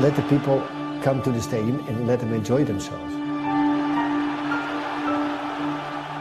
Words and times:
let 0.00 0.16
the 0.16 0.22
people 0.22 0.60
come 1.02 1.22
to 1.22 1.30
the 1.30 1.40
stadium 1.40 1.78
and 1.86 2.06
let 2.06 2.18
them 2.18 2.32
enjoy 2.32 2.64
themselves. 2.64 3.14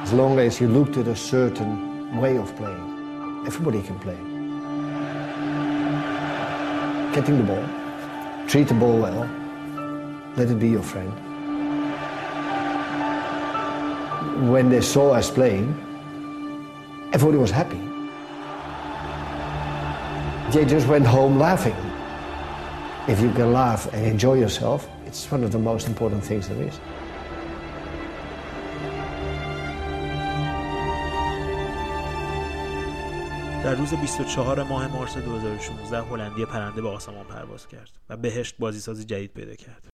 As 0.04 0.13
long 0.13 0.38
as 0.39 0.61
you 0.61 0.68
look 0.68 0.93
to 0.93 1.02
a 1.09 1.15
certain 1.15 2.20
way 2.20 2.38
of 2.38 2.55
playing, 2.55 3.43
everybody 3.47 3.82
can 3.82 3.97
play. 4.00 4.18
Getting 7.15 7.38
the 7.38 7.43
ball, 7.43 8.47
treat 8.47 8.68
the 8.68 8.73
ball 8.75 9.00
well, 9.00 9.29
let 10.36 10.50
it 10.50 10.60
be 10.60 10.69
your 10.69 10.83
friend. 10.83 11.11
When 14.51 14.69
they 14.69 14.82
saw 14.82 15.14
us 15.14 15.32
playing, 15.32 15.74
everybody 17.11 17.37
was 17.37 17.51
happy. 17.51 17.79
They 20.51 20.65
just 20.65 20.87
went 20.87 21.07
home 21.07 21.39
laughing. 21.39 21.93
If 23.06 23.20
you 23.20 23.34
can 23.34 23.52
laugh 23.52 23.93
and 23.93 24.06
enjoy 24.06 24.36
yourself, 24.36 24.88
it's 25.06 25.30
one 25.30 25.43
of 25.43 25.52
the 25.52 25.60
most 25.60 25.88
important 25.89 26.24
things 26.24 26.48
there 26.48 26.68
is. 26.70 26.80
در 33.64 33.76
روز 33.76 33.94
24 33.94 34.64
ماه 34.64 34.88
مارس 34.88 35.17
2016 35.17 36.02
هلندی 36.02 36.45
پرنده 36.45 36.81
به 36.81 36.89
آسمان 36.89 37.26
پرواز 37.26 37.67
کرد 37.67 37.89
و 38.09 38.17
بهشت 38.17 38.56
بازیسازی 38.59 39.04
جدید 39.04 39.34
پیدا 39.34 39.56
کرد. 39.56 39.88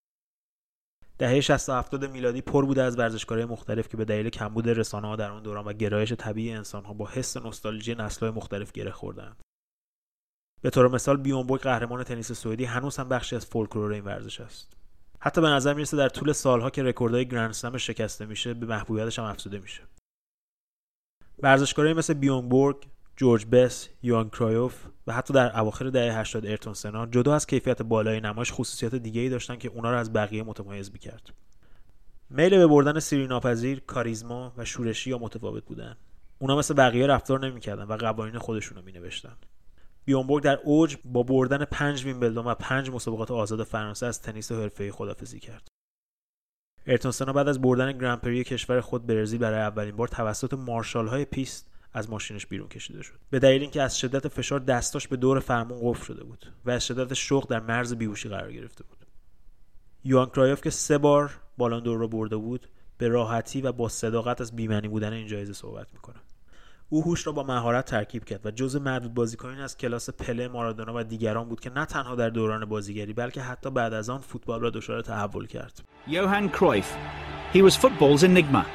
دهه 1.18 1.40
60 1.40 1.68
و 1.68 1.72
70 1.72 2.10
میلادی 2.10 2.40
پر 2.40 2.64
بوده 2.64 2.82
از 2.82 2.98
ورزشکارهای 2.98 3.46
مختلف 3.46 3.88
که 3.88 3.96
به 3.96 4.04
دلیل 4.04 4.30
کمبود 4.30 4.68
رسانه 4.68 5.08
ها 5.08 5.16
در 5.16 5.30
آن 5.30 5.42
دوران 5.42 5.64
و 5.64 5.72
گرایش 5.72 6.12
طبیعی 6.12 6.52
انسان 6.52 6.84
ها 6.84 6.92
با 6.92 7.08
حس 7.12 7.36
نوستالژی 7.36 7.94
نسل‌های 7.94 8.30
مختلف 8.30 8.72
گره 8.72 8.90
خوردند. 8.90 9.36
به 10.62 10.70
طور 10.70 10.88
مثال 10.88 11.16
بیونبورگ 11.16 11.60
قهرمان 11.60 12.02
تنیس 12.02 12.32
سوئدی 12.32 12.64
هنوز 12.64 12.96
هم 12.96 13.08
بخشی 13.08 13.36
از 13.36 13.46
فولکلور 13.46 13.92
این 13.92 14.04
ورزش 14.04 14.40
است. 14.40 14.72
حتی 15.20 15.40
به 15.40 15.48
نظر 15.48 15.74
می‌رسه 15.74 15.96
در 15.96 16.08
طول 16.08 16.32
سالها 16.32 16.70
که 16.70 16.82
رکوردهای 16.82 17.28
گرند 17.28 17.76
شکسته 17.76 18.26
میشه 18.26 18.54
به 18.54 18.66
محبوبیتش 18.66 19.18
هم 19.18 19.24
افزوده 19.24 19.58
میشه. 19.58 19.82
ورزشکارایی 21.42 21.94
مثل 21.94 22.14
بیونبورگ، 22.14 22.76
جورج 23.16 23.46
بست، 23.46 23.88
یوان 24.02 24.30
کرایوف 24.30 24.84
و 25.06 25.12
حتی 25.12 25.34
در 25.34 25.60
اواخر 25.60 25.90
دهه 25.90 26.18
80 26.18 26.46
آیرتون 26.46 26.74
سنا 26.74 27.06
جدا 27.06 27.34
از 27.34 27.46
کیفیت 27.46 27.82
بالای 27.82 28.20
نمایش 28.20 28.52
خصوصیات 28.52 28.94
دیگه 28.94 29.20
ای 29.20 29.28
داشتن 29.28 29.56
که 29.56 29.68
اونا 29.68 29.90
رو 29.90 29.96
از 29.96 30.12
بقیه 30.12 30.42
متمایز 30.42 30.92
می‌کرد. 30.92 31.32
میل 32.30 32.58
به 32.58 32.66
بردن 32.66 33.00
سیری 33.00 33.26
ناپذیر، 33.26 33.80
کاریزما 33.80 34.52
و 34.56 34.64
شورشی 34.64 35.10
یا 35.10 35.18
متفاوت 35.18 35.64
بودن. 35.64 35.96
اونا 36.38 36.56
مثل 36.56 36.74
بقیه 36.74 37.06
رفتار 37.06 37.46
نمی‌کردن 37.46 37.84
و 37.84 37.96
قوانین 37.96 38.38
خودشون 38.38 38.78
رو 38.78 38.84
مینوشتن. 38.84 39.36
بیونبورگ 40.10 40.44
در 40.44 40.58
اوج 40.64 40.96
با 41.04 41.22
بردن 41.22 41.64
پنج 41.64 42.04
ویمبلدون 42.04 42.46
و 42.46 42.54
پنج 42.54 42.90
مسابقات 42.90 43.30
آزاد 43.30 43.62
فرانسه 43.62 44.06
از 44.06 44.22
تنیس 44.22 44.52
حرفه‌ای 44.52 44.90
خدافزی 44.90 45.40
کرد. 45.40 45.68
آیرتون 46.86 47.32
بعد 47.32 47.48
از 47.48 47.60
بردن 47.60 47.98
گرندپری 47.98 48.44
کشور 48.44 48.80
خود 48.80 49.06
برزیل 49.06 49.40
برای 49.40 49.60
اولین 49.60 49.96
بار 49.96 50.08
توسط 50.08 50.54
مارشال 50.54 51.08
های 51.08 51.24
پیست 51.24 51.70
از 51.92 52.10
ماشینش 52.10 52.46
بیرون 52.46 52.68
کشیده 52.68 53.02
شد. 53.02 53.18
به 53.30 53.38
دلیل 53.38 53.62
اینکه 53.62 53.82
از 53.82 53.98
شدت 53.98 54.28
فشار 54.28 54.60
دستاش 54.60 55.08
به 55.08 55.16
دور 55.16 55.40
فرمون 55.40 55.78
قفل 55.82 56.04
شده 56.04 56.24
بود 56.24 56.52
و 56.64 56.70
از 56.70 56.86
شدت 56.86 57.14
شوق 57.14 57.48
در 57.50 57.60
مرز 57.60 57.94
بیهوشی 57.94 58.28
قرار 58.28 58.52
گرفته 58.52 58.84
بود. 58.84 59.06
یوان 60.04 60.26
کرایوف 60.26 60.60
که 60.60 60.70
سه 60.70 60.98
بار 60.98 61.40
بالون 61.58 61.82
دور 61.82 61.98
رو 61.98 62.08
برده 62.08 62.36
بود 62.36 62.66
به 62.98 63.08
راحتی 63.08 63.60
و 63.60 63.72
با 63.72 63.88
صداقت 63.88 64.40
از 64.40 64.56
بیمنی 64.56 64.88
بودن 64.88 65.12
این 65.12 65.26
جایزه 65.26 65.52
صحبت 65.52 65.86
می‌کنه. 65.92 66.16
او 66.92 67.02
هوش 67.02 67.26
را 67.26 67.32
با 67.32 67.42
مهارت 67.42 67.84
ترکیب 67.84 68.24
کرد 68.24 68.46
و 68.46 68.50
جزء 68.50 68.78
معدود 68.78 69.14
بازیکنان 69.14 69.60
از 69.60 69.76
کلاس 69.76 70.10
پله 70.10 70.48
مارادونا 70.48 70.92
و 70.96 71.02
دیگران 71.02 71.48
بود 71.48 71.60
که 71.60 71.70
نه 71.70 71.84
تنها 71.84 72.14
در 72.14 72.28
دوران 72.30 72.64
بازیگری 72.64 73.12
بلکه 73.12 73.42
حتی 73.42 73.70
بعد 73.70 73.92
از 73.92 74.10
آن 74.10 74.20
فوتبال 74.20 74.60
را 74.60 74.70
دچار 74.70 75.02
تحول 75.02 75.46
کرد. 75.46 75.82
Johan 76.08 76.48
Cruyff. 76.48 76.86
He 77.54 77.62
was 77.62 77.76
football's 77.76 78.22
enigma. 78.22 78.66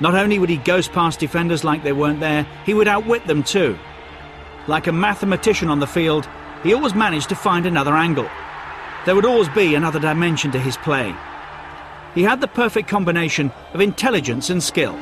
Not 0.00 0.14
only 0.14 0.38
would 0.38 0.50
he 0.50 0.70
ghost 0.72 0.92
past 0.92 1.20
defenders 1.20 1.64
like 1.64 1.82
they 1.82 1.96
weren't 2.00 2.20
there, 2.20 2.46
he 2.66 2.74
would 2.74 2.88
outwit 2.88 3.26
them 3.26 3.42
too. 3.42 3.72
Like 4.68 4.86
a 4.86 4.92
mathematician 5.06 5.68
on 5.68 5.80
the 5.80 5.92
field, 5.98 6.24
he 6.62 6.74
always 6.74 6.94
managed 6.94 7.28
to 7.30 7.42
find 7.48 7.64
another 7.66 7.94
angle. 8.06 8.28
There 9.04 9.16
would 9.16 9.30
always 9.30 9.50
be 9.62 9.74
another 9.74 10.00
dimension 10.10 10.50
to 10.52 10.60
his 10.68 10.76
play. 10.76 11.08
He 12.14 12.22
had 12.30 12.40
the 12.40 12.56
perfect 12.62 12.88
combination 12.88 13.46
of 13.74 13.80
intelligence 13.80 14.46
and 14.52 14.62
skill. 14.62 14.96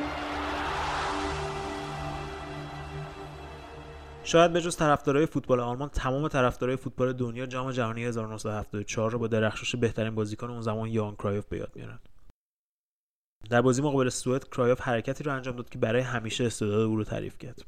شاید 4.34 4.52
به 4.52 4.60
جز 4.60 4.76
طرفدارای 4.76 5.26
فوتبال 5.26 5.60
آلمان 5.60 5.88
تمام 5.88 6.28
طرفدارای 6.28 6.76
فوتبال 6.76 7.12
دنیا 7.12 7.46
جام 7.46 7.70
جهانی 7.70 8.04
1974 8.04 9.10
را 9.10 9.18
با 9.18 9.26
درخشش 9.26 9.76
بهترین 9.76 10.14
بازیکن 10.14 10.50
اون 10.50 10.60
زمان 10.60 10.88
یوان 10.88 11.14
کرایوف 11.14 11.46
به 11.46 11.58
یاد 11.58 11.72
میارن. 11.74 11.98
در 13.50 13.62
بازی 13.62 13.82
مقابل 13.82 14.08
سوئد 14.08 14.48
کرایوف 14.48 14.80
حرکتی 14.80 15.24
رو 15.24 15.32
انجام 15.32 15.56
داد 15.56 15.68
که 15.68 15.78
برای 15.78 16.02
همیشه 16.02 16.44
استعداد 16.44 16.80
او 16.80 16.96
رو 16.96 17.04
تعریف 17.04 17.38
کرد. 17.38 17.64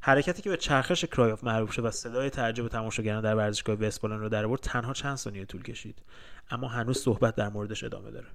حرکتی 0.00 0.42
که 0.42 0.50
به 0.50 0.56
چرخش 0.56 1.04
کرایوف 1.04 1.44
معروف 1.44 1.72
شد 1.72 1.84
و 1.84 1.90
صدای 1.90 2.30
تعجب 2.30 2.68
تماشاگران 2.68 3.22
در 3.22 3.34
ورزشگاه 3.34 3.76
وستفالن 3.76 4.20
رو 4.20 4.28
در 4.28 4.56
تنها 4.56 4.92
چند 4.92 5.16
ثانیه 5.16 5.44
طول 5.44 5.62
کشید. 5.62 6.02
اما 6.50 6.68
هنوز 6.68 6.98
صحبت 6.98 7.34
در 7.34 7.48
موردش 7.48 7.84
ادامه 7.84 8.10
داره. 8.10 8.28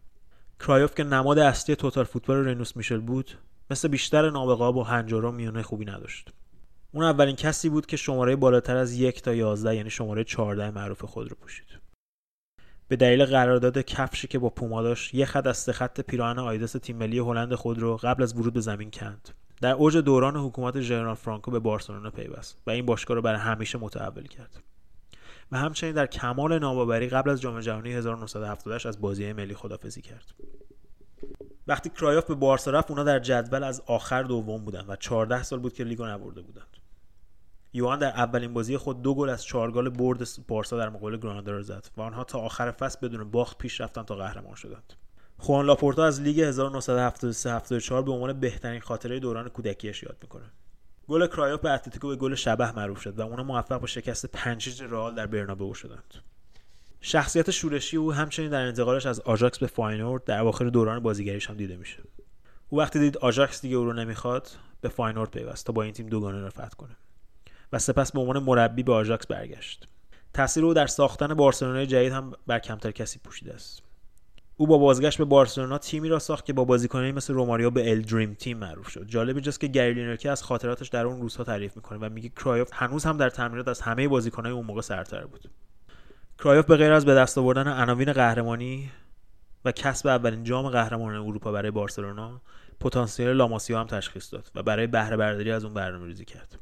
کرایوف 0.59 0.95
که 0.95 1.03
نماد 1.03 1.39
اصلی 1.39 1.75
توتال 1.75 2.03
فوتبال 2.03 2.45
رینوس 2.45 2.77
میشل 2.77 2.99
بود 2.99 3.31
مثل 3.71 3.87
بیشتر 3.87 4.29
نابغه‌ها 4.29 4.71
با 4.71 4.83
هنجارا 4.83 5.31
میونه 5.31 5.61
خوبی 5.61 5.85
نداشت. 5.85 6.29
اون 6.91 7.03
اولین 7.03 7.35
کسی 7.35 7.69
بود 7.69 7.85
که 7.85 7.97
شماره 7.97 8.35
بالاتر 8.35 8.75
از 8.75 8.93
یک 8.93 9.21
تا 9.21 9.33
یازده 9.33 9.75
یعنی 9.75 9.89
شماره 9.89 10.23
14 10.23 10.71
معروف 10.71 11.05
خود 11.05 11.29
رو 11.29 11.35
پوشید. 11.41 11.67
به 12.87 12.95
دلیل 12.95 13.25
قرارداد 13.25 13.77
کفشی 13.77 14.27
که 14.27 14.39
با 14.39 14.49
پوما 14.49 14.81
داشت 14.81 15.13
یه 15.13 15.25
خط 15.25 15.47
از 15.47 15.57
سه 15.57 15.71
خط 15.71 16.01
پیراهن 16.01 16.39
آیدس 16.39 16.71
تیم 16.71 16.97
ملی 16.97 17.19
هلند 17.19 17.55
خود 17.55 17.79
رو 17.79 17.97
قبل 17.97 18.23
از 18.23 18.37
ورود 18.37 18.53
به 18.53 18.61
زمین 18.61 18.91
کند. 18.91 19.29
در 19.61 19.71
اوج 19.71 19.97
دوران 19.97 20.35
حکومت 20.35 20.81
ژنرال 20.81 21.15
فرانکو 21.15 21.51
به 21.51 21.59
بارسلونا 21.59 22.09
پیوست 22.09 22.57
و 22.67 22.71
این 22.71 22.85
باشگاه 22.85 23.15
رو 23.15 23.21
برای 23.21 23.39
همیشه 23.39 23.77
متحول 23.77 24.27
کرد. 24.27 24.63
و 25.51 25.57
همچنین 25.57 25.93
در 25.93 26.05
کمال 26.05 26.59
ناباوری 26.59 27.07
قبل 27.07 27.29
از 27.29 27.41
جام 27.41 27.59
جهانی 27.59 27.93
1978 27.93 28.85
از 28.85 29.01
بازی 29.01 29.33
ملی 29.33 29.53
خدافزی 29.53 30.01
کرد. 30.01 30.33
وقتی 31.69 31.89
کرایوف 31.89 32.25
به 32.25 32.35
بارسا 32.35 32.71
رفت 32.71 32.91
اونا 32.91 33.03
در 33.03 33.19
جدول 33.19 33.63
از 33.63 33.81
آخر 33.85 34.23
دوم 34.23 34.65
بودن 34.65 34.85
و 34.87 34.95
14 34.95 35.43
سال 35.43 35.59
بود 35.59 35.73
که 35.73 35.83
لیگو 35.83 36.05
نبرده 36.05 36.41
بودند. 36.41 36.77
یوان 37.73 37.99
در 37.99 38.07
اولین 38.07 38.53
بازی 38.53 38.77
خود 38.77 39.01
دو 39.01 39.15
گل 39.15 39.29
از 39.29 39.43
چهار 39.43 39.71
گل 39.71 39.89
برد 39.89 40.27
بارسا 40.47 40.77
در 40.77 40.89
مقابل 40.89 41.17
گرانادا 41.17 41.51
را 41.51 41.61
زد 41.61 41.87
و 41.97 42.01
آنها 42.01 42.23
تا 42.23 42.39
آخر 42.39 42.71
فصل 42.71 43.07
بدون 43.07 43.31
باخت 43.31 43.57
پیش 43.57 43.81
رفتن 43.81 44.03
تا 44.03 44.15
قهرمان 44.15 44.55
شدند. 44.55 44.93
خوان 45.37 45.65
لاپورتا 45.65 46.05
از 46.05 46.21
لیگ 46.21 46.39
1973 46.39 47.53
74 47.53 48.01
به 48.01 48.11
عنوان 48.11 48.39
بهترین 48.39 48.81
خاطره 48.81 49.19
دوران 49.19 49.49
کودکیش 49.49 50.03
یاد 50.03 50.17
می‌کنه. 50.21 50.51
گل 51.07 51.27
کرایوف 51.27 51.59
به 51.59 51.71
اتلتیکو 51.71 52.07
به 52.07 52.15
گل 52.15 52.35
شبح 52.35 52.71
معروف 52.71 53.01
شد 53.01 53.19
و 53.19 53.21
اونا 53.21 53.43
موفق 53.43 53.81
به 53.81 53.87
شکست 53.87 54.25
پنج 54.25 54.83
رئال 54.83 55.15
در 55.15 55.27
برنابئو 55.27 55.73
شدند. 55.73 56.13
شخصیت 57.01 57.51
شورشی 57.51 57.97
او 57.97 58.13
همچنین 58.13 58.49
در 58.49 58.61
انتقالش 58.61 59.05
از 59.05 59.19
آژاکس 59.19 59.57
به 59.57 59.67
فاینورد 59.67 60.23
در 60.23 60.39
اواخر 60.39 60.65
دوران 60.65 60.99
بازیگریش 60.99 61.49
هم 61.49 61.57
دیده 61.57 61.77
میشه. 61.77 62.03
او 62.69 62.79
وقتی 62.79 62.99
دید 62.99 63.17
آژاکس 63.17 63.61
دیگه 63.61 63.75
او 63.75 63.85
رو 63.85 63.93
نمی‌خواد 63.93 64.49
به 64.81 64.89
فاینورد 64.89 65.31
پیوست 65.31 65.65
تا 65.65 65.73
با 65.73 65.83
این 65.83 65.93
تیم 65.93 66.07
دوگانه 66.07 66.41
را 66.41 66.49
فتح 66.49 66.69
کنه 66.77 66.95
و 67.73 67.79
سپس 67.79 68.11
به 68.11 68.19
عنوان 68.19 68.43
مربی 68.43 68.83
به 68.83 68.93
آژاکس 68.93 69.27
برگشت. 69.27 69.87
تاثیر 70.33 70.65
او 70.65 70.73
در 70.73 70.87
ساختن 70.87 71.33
بارسلونای 71.33 71.87
جدید 71.87 72.13
هم 72.13 72.31
بر 72.47 72.59
کمتر 72.59 72.91
کسی 72.91 73.19
پوشیده 73.23 73.53
است. 73.53 73.81
او 74.57 74.67
با 74.67 74.77
بازگشت 74.77 75.17
به 75.17 75.25
بارسلونا 75.25 75.77
تیمی 75.77 76.09
را 76.09 76.19
ساخت 76.19 76.45
که 76.45 76.53
با 76.53 76.65
بازیکنانی 76.65 77.11
مثل 77.11 77.33
روماریو 77.33 77.69
به 77.69 77.91
El 77.91 78.01
Dream 78.01 78.33
Team 78.33 78.57
معروف 78.57 78.89
شد. 78.89 79.05
جالب 79.07 79.35
اینجاست 79.35 79.59
که 79.59 79.67
گری 79.67 79.93
لینکر 79.93 80.17
که 80.17 80.29
از 80.29 80.43
خاطراتش 80.43 80.87
در 80.87 81.05
اون 81.05 81.21
روزها 81.21 81.43
تعریف 81.43 81.75
می‌کنه 81.75 81.99
و 81.99 82.09
میگه 82.09 82.29
کرایوف 82.29 82.69
هنوز 82.73 83.03
هم 83.05 83.17
در 83.17 83.29
تمرینات 83.29 83.67
از 83.67 83.81
همه 83.81 84.07
بازیکنهای 84.07 84.53
اون 84.53 84.65
موقع 84.65 84.81
سرتر 84.81 85.25
بود. 85.25 85.49
کرایوف 86.43 86.65
به 86.65 86.77
غیر 86.77 86.91
از 86.91 87.05
به 87.05 87.15
دست 87.15 87.37
آوردن 87.37 87.67
عناوین 87.67 88.13
قهرمانی 88.13 88.91
و 89.65 89.71
کسب 89.71 90.07
اولین 90.07 90.43
جام 90.43 90.69
قهرمان 90.69 91.15
اروپا 91.15 91.51
برای 91.51 91.71
بارسلونا 91.71 92.41
پتانسیل 92.79 93.27
لاماسیو 93.27 93.77
هم 93.77 93.87
تشخیص 93.87 94.33
داد 94.33 94.51
و 94.55 94.63
برای 94.63 94.87
بهره 94.87 95.17
برداری 95.17 95.51
از 95.51 95.63
اون 95.63 95.73
برنامه‌ریزی 95.73 96.25
کرد 96.25 96.59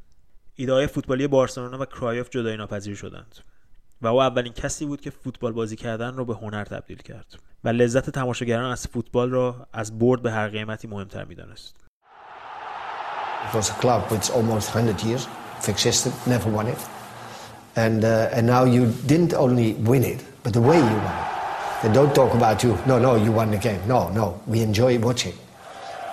ایده 0.54 0.86
فوتبالی 0.86 1.26
بارسلونا 1.26 1.78
و 1.78 1.84
کرایوف 1.84 2.30
جدایی 2.30 2.56
ناپذیر 2.56 2.94
شدند 2.94 3.38
و 4.02 4.06
او 4.06 4.22
اولین 4.22 4.52
کسی 4.52 4.86
بود 4.86 5.00
که 5.00 5.10
فوتبال 5.10 5.52
بازی 5.52 5.76
کردن 5.76 6.16
را 6.16 6.24
به 6.24 6.34
هنر 6.34 6.64
تبدیل 6.64 6.98
کرد 6.98 7.38
و 7.64 7.68
لذت 7.68 8.10
تماشاگران 8.10 8.70
از 8.70 8.86
فوتبال 8.86 9.30
را 9.30 9.66
از 9.72 9.98
برد 9.98 10.22
به 10.22 10.32
هر 10.32 10.48
قیمتی 10.48 10.88
مهمتر 10.88 11.24
می‌دانست. 11.24 11.76
It 13.48 13.56
was 13.56 13.70
a 13.70 13.82
club 13.82 14.02
which 14.12 14.30
almost 14.30 14.76
100 14.76 15.00
years 15.04 15.26
of 15.58 15.68
existed, 15.68 16.12
never 16.26 16.50
won 16.56 16.66
it. 16.66 16.97
And, 17.84 18.00
uh, 18.04 18.36
and 18.36 18.44
now 18.54 18.62
you 18.74 18.82
didn't 19.12 19.34
only 19.44 19.68
win 19.90 20.02
it, 20.12 20.20
but 20.42 20.52
the 20.58 20.64
way 20.70 20.78
you 20.90 20.98
won 21.06 21.16
it. 21.22 21.28
They 21.82 21.92
don't 21.98 22.12
talk 22.20 22.32
about 22.40 22.58
you, 22.64 22.72
no, 22.90 22.96
no, 23.06 23.12
you 23.24 23.30
won 23.38 23.48
the 23.56 23.62
game. 23.68 23.82
No, 23.94 24.00
no, 24.20 24.26
we 24.52 24.58
enjoy 24.68 24.92
watching. 25.08 25.36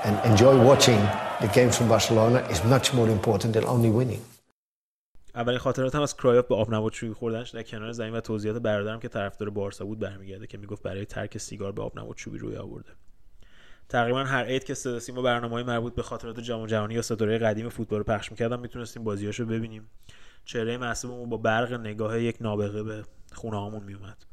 And 0.06 0.14
enjoy 0.32 0.54
watching 0.70 1.02
the 1.44 1.50
games 1.58 1.74
from 1.78 1.88
Barcelona 1.96 2.40
is 2.54 2.60
much 2.76 2.88
more 2.98 3.10
important 3.18 3.52
than 3.56 3.66
only 3.76 3.92
winning. 4.00 4.22
اولین 5.36 5.60
خاطراتم 5.60 6.02
از 6.02 6.18
کرایوف 6.18 6.46
به 6.46 6.56
آب 6.56 6.90
چوبی 6.90 7.14
خوردنش 7.14 7.50
در 7.50 7.64
کنار 7.64 7.92
زمین 7.92 8.14
و 8.14 8.20
توضیحات 8.20 8.62
برادرم 8.62 9.00
که 9.00 9.08
طرفدار 9.08 9.50
بارسا 9.50 9.86
بود 9.86 10.00
برمیگرده 10.00 10.48
که 10.48 10.58
می‌گفت 10.58 10.84
برای 10.84 11.06
ترک 11.06 11.38
سیگار 11.38 11.72
به 11.72 11.82
آب 11.82 12.16
چوبی 12.16 12.38
روی 12.38 12.58
آورده 12.58 12.90
تقریبا 13.90 14.24
هر 14.24 14.44
عید 14.44 14.64
که 14.64 14.74
صدا 14.74 15.00
سیما 15.00 15.22
برنامه‌های 15.22 15.64
مربوط 15.64 15.96
به 15.96 16.02
خاطرات 16.02 16.40
جام 16.40 16.66
جهانی 16.66 16.94
یا 16.94 17.02
ستاره 17.02 17.38
قدیم 17.38 17.70
فوتبال 17.70 18.00
رو 18.00 18.06
پخش 18.06 18.32
می‌کردم 18.32 18.60
می‌تونستیم 18.60 19.04
بازیاشو 19.04 19.46
ببینیم 19.46 19.90
چهره 20.46 20.78
معصوممون 20.78 21.30
با 21.30 21.38
برق 21.38 21.74
نگاه 21.74 22.22
یک 22.22 22.38
نابغه 22.42 22.84
به 22.84 23.04
خونه 23.34 23.58
هامون 23.58 23.84
میومد. 23.84 24.26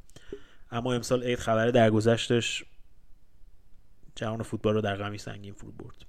اما 0.70 0.92
امسال 0.92 1.22
عید 1.22 1.38
خبر 1.38 1.70
درگذشتش 1.70 2.64
جهان 4.14 4.42
فوتبال 4.42 4.74
رو 4.74 4.80
در 4.80 4.96
غمی 4.96 5.18
سنگین 5.18 5.54
فرو 5.54 5.72
برد. 5.72 6.04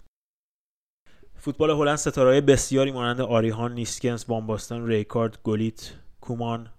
فوتبال 1.36 1.70
هلند 1.70 1.96
ستاره‌های 1.96 2.42
بسیاری 2.42 2.92
مانند 2.92 3.22
آریهان، 3.22 3.74
نیسکنس، 3.74 4.30
وان 4.30 4.48
باستن، 4.48 4.88
ریکارد، 4.88 5.40
گولیت، 5.44 5.94
کومان 6.22 6.70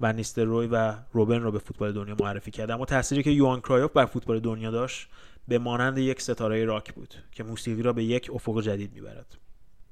و 0.00 0.12
نیستروی 0.12 0.66
و 0.66 0.94
روبن 1.12 1.40
رو 1.42 1.52
به 1.52 1.58
فوتبال 1.58 1.92
دنیا 1.92 2.16
معرفی 2.20 2.50
کرد. 2.50 2.70
اما 2.70 2.84
تأثیری 2.84 3.22
که 3.22 3.30
یوان 3.30 3.60
کرایوف 3.60 3.92
بر 3.92 4.06
فوتبال 4.06 4.40
دنیا 4.40 4.70
داشت 4.70 5.08
به 5.48 5.58
مانند 5.58 5.98
یک 5.98 6.22
ستاره 6.22 6.64
راک 6.64 6.94
بود 6.94 7.14
که 7.32 7.44
موسیقی 7.44 7.82
را 7.82 7.92
به 7.92 8.04
یک 8.04 8.30
افق 8.34 8.60
جدید 8.60 8.92
می‌برد. 8.92 9.38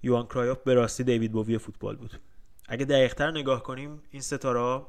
یوان 0.03 0.27
کرایوف 0.27 0.59
به 0.59 0.75
راستی 0.75 1.05
دیوید 1.05 1.33
بووی 1.33 1.59
فوتبال 1.59 1.97
بود. 1.97 2.21
اگه 2.73 2.85
دقیقتر 2.85 3.31
نگاه 3.31 3.63
کنیم 3.63 4.03
این 4.11 4.23
ستاره 4.23 4.87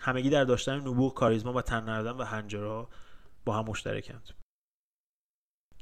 همگی 0.00 0.30
در 0.30 0.44
داشتن 0.44 0.80
نبوغ 0.80 1.14
کاریزما 1.14 1.52
و 1.52 1.62
تن 1.62 2.06
و 2.06 2.24
هنجرها 2.24 2.88
با 3.44 3.54
هم 3.54 3.64
مشترکند. 3.64 4.28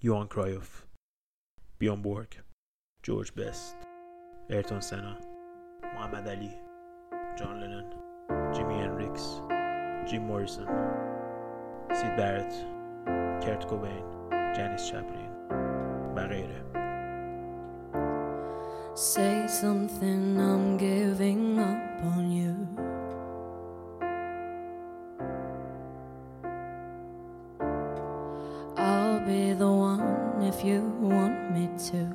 یوان 0.02 0.26
کرایوف 0.26 0.82
بیون 1.78 2.02
بورگ 2.02 2.40
جورج 3.02 3.32
بست 3.32 3.76
آیرتون 4.50 4.80
سنا 4.80 5.16
محمد 5.82 6.28
علی 6.28 6.50
جان 7.38 7.60
لنن 7.60 7.90
جیمی 8.52 8.74
هندریکس 8.74 9.40
جیم 10.06 10.22
موریسون 10.22 10.66
سید 11.94 12.16
برت 12.16 12.54
کرت 13.44 13.66
کوبین 13.66 14.30
جانیس 14.56 14.86
چپلین 14.86 15.30
و 16.16 16.28
غیره. 16.28 16.83
Say 18.96 19.48
something, 19.48 20.40
I'm 20.40 20.76
giving 20.76 21.58
up 21.58 22.04
on 22.04 22.30
you. 22.30 22.54
I'll 28.76 29.18
be 29.26 29.52
the 29.52 29.66
one 29.66 30.42
if 30.42 30.64
you 30.64 30.80
want 31.00 31.50
me 31.52 31.68
to. 31.90 32.06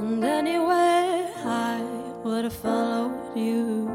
And 0.00 0.24
anywhere 0.24 1.30
I 1.44 1.80
would 2.24 2.42
have 2.42 2.52
followed 2.52 3.36
you. 3.36 3.88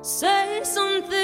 Say 0.00 0.45
something, 0.64 1.15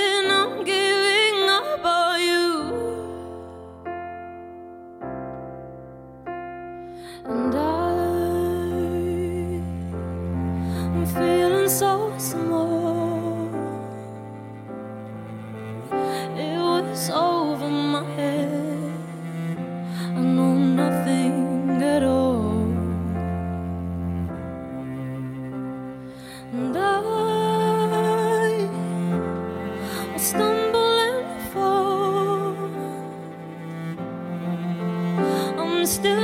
still 35.93 36.22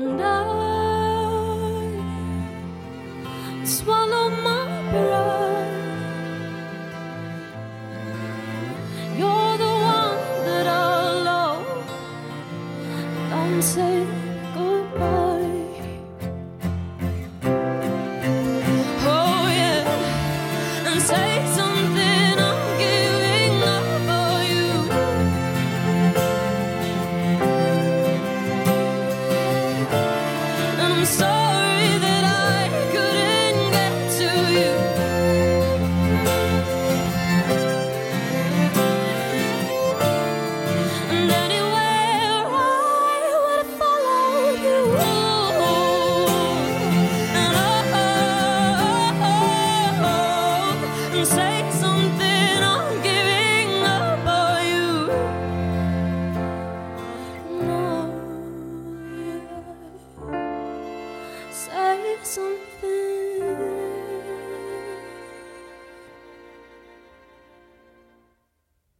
And 0.00 0.20
I 0.20 0.44